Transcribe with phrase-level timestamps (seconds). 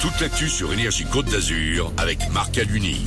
[0.00, 3.06] toute l'actu sur Énergie Côte d'Azur avec Marc Aluni.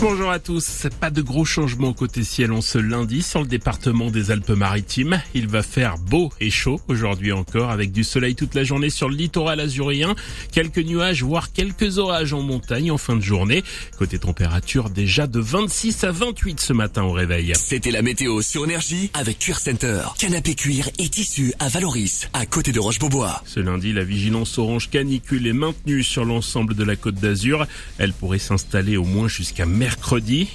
[0.00, 0.86] Bonjour à tous.
[1.00, 5.20] Pas de gros changements côté ciel en ce lundi sur le département des Alpes-Maritimes.
[5.34, 9.08] Il va faire beau et chaud aujourd'hui encore avec du soleil toute la journée sur
[9.08, 10.14] le littoral azurien.
[10.52, 13.64] Quelques nuages voire quelques orages en montagne en fin de journée.
[13.98, 17.52] Côté température déjà de 26 à 28 ce matin au réveil.
[17.56, 20.02] C'était la météo sur énergie avec Cuir Center.
[20.16, 23.42] Canapé cuir et tissu à Valoris, à côté de Roche-Beaubois.
[23.46, 27.66] Ce lundi, la vigilance orange canicule est maintenue sur l'ensemble de la côte d'Azur.
[27.98, 29.87] Elle pourrait s'installer au moins jusqu'à mercredi.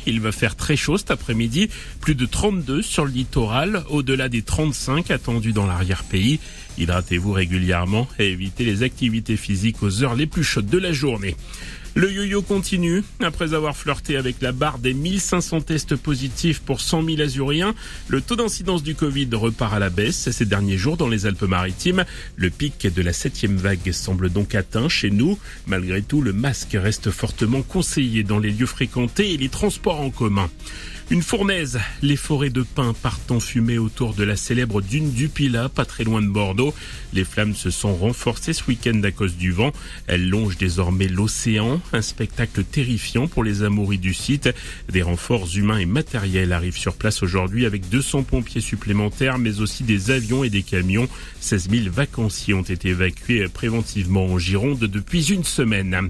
[0.05, 1.69] Il va faire très chaud cet après-midi,
[2.01, 6.39] plus de 32 sur le littoral, au-delà des 35 attendus dans l'arrière-pays.
[6.77, 11.35] Hydratez-vous régulièrement et évitez les activités physiques aux heures les plus chaudes de la journée.
[11.95, 13.03] Le yo-yo continue.
[13.21, 17.75] Après avoir flirté avec la barre des 1500 tests positifs pour 100 000 Azuriens,
[18.07, 22.03] le taux d'incidence du Covid repart à la baisse ces derniers jours dans les Alpes-Maritimes.
[22.35, 25.37] Le pic de la septième vague semble donc atteint chez nous.
[25.68, 30.09] Malgré tout, le masque reste fortement conseillé dans les lieux fréquentés et les transports en
[30.09, 30.49] commun.
[31.13, 35.29] Une fournaise, les forêts de pins partent en fumée autour de la célèbre dune du
[35.29, 36.73] Pilat, pas très loin de Bordeaux.
[37.13, 39.71] Les flammes se sont renforcées ce week-end à cause du vent.
[40.07, 44.49] Elles longent désormais l'océan, un spectacle terrifiant pour les amouris du site.
[44.89, 49.84] Des renforts humains et matériels arrivent sur place aujourd'hui avec 200 pompiers supplémentaires, mais aussi
[49.84, 51.07] des avions et des camions.
[51.41, 56.09] 16 000 vacanciers ont été évacués préventivement en Gironde depuis une semaine.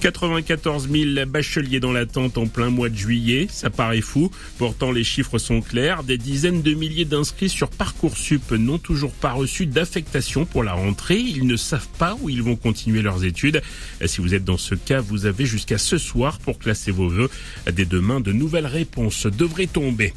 [0.00, 4.32] 94 000 bacheliers dans l'attente en plein mois de juillet, ça paraît fou.
[4.58, 6.04] Pourtant, les chiffres sont clairs.
[6.04, 11.18] Des dizaines de milliers d'inscrits sur Parcoursup n'ont toujours pas reçu d'affectation pour la rentrée.
[11.18, 13.62] Ils ne savent pas où ils vont continuer leurs études.
[14.04, 17.30] Si vous êtes dans ce cas, vous avez jusqu'à ce soir pour classer vos vœux.
[17.72, 20.12] Dès demain, de nouvelles réponses devraient tomber.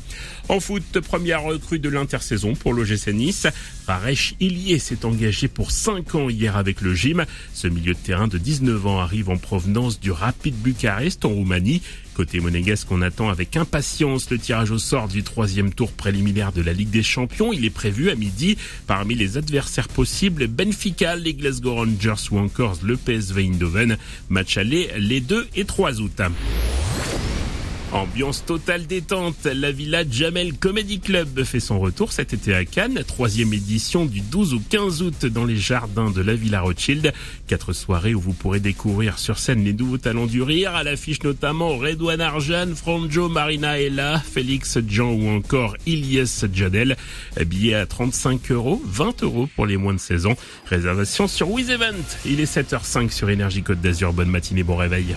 [0.50, 3.48] En foot, première recrue de l'intersaison pour l'OGC Nice.
[3.86, 7.26] Paresh Ilié s'est engagé pour 5 ans hier avec le gym.
[7.54, 11.82] Ce milieu de terrain de 19 ans arrive en provenance du Rapid Bucarest en Roumanie.
[12.14, 16.62] Côté monégasque, on attend avec impatience le tirage au sort du troisième tour préliminaire de
[16.62, 17.54] la Ligue des Champions.
[17.54, 18.58] Il est prévu à midi.
[18.86, 23.98] Parmi les adversaires possibles, Benfica, les Glasgow Rangers ou encore le PSV Eindhoven.
[24.30, 26.22] Match aller les 2 et 3 août.
[27.94, 33.04] Ambiance totale détente, la Villa Jamel Comedy Club fait son retour cet été à Cannes,
[33.08, 37.14] troisième édition du 12 au 15 août dans les jardins de la Villa Rothschild.
[37.46, 41.22] Quatre soirées où vous pourrez découvrir sur scène les nouveaux talents du rire, à l'affiche
[41.22, 46.98] notamment Redouane Arjan, Franjo, Marina Ella, Félix Jean ou encore Ilyes Jadel.
[47.46, 50.36] Billets à 35 euros, 20 euros pour les moins de 16 ans.
[50.66, 51.94] Réservation sur WizEvent.
[52.26, 54.14] Il est 7h05 sur Énergie Côte d'Azur.
[54.14, 55.16] Bonne matinée, bon réveil.